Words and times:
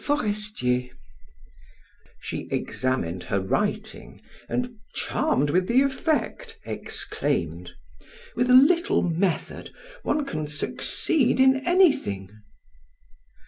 Forestier." 0.03 0.89
She 2.19 2.47
examined 2.49 3.21
her 3.25 3.39
writing, 3.39 4.19
and, 4.49 4.73
charmed 4.95 5.51
with 5.51 5.67
the 5.67 5.83
effect, 5.83 6.57
exclaimed: 6.65 7.73
"With 8.35 8.49
a 8.49 8.55
little 8.55 9.03
method 9.03 9.69
one 10.01 10.25
can 10.25 10.47
succeed 10.47 11.39
in 11.39 11.57
anything." 11.67 12.31